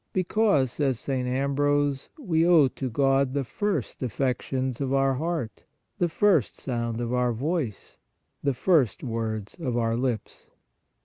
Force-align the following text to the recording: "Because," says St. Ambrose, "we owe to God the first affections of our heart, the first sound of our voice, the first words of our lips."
"Because," 0.13 0.71
says 0.71 0.99
St. 0.99 1.27
Ambrose, 1.27 2.09
"we 2.17 2.43
owe 2.43 2.67
to 2.69 2.89
God 2.89 3.35
the 3.35 3.43
first 3.43 4.01
affections 4.01 4.81
of 4.81 4.95
our 4.95 5.13
heart, 5.13 5.63
the 5.99 6.09
first 6.09 6.55
sound 6.59 6.99
of 6.99 7.13
our 7.13 7.31
voice, 7.33 7.99
the 8.41 8.55
first 8.55 9.03
words 9.03 9.55
of 9.59 9.77
our 9.77 9.95
lips." 9.95 10.49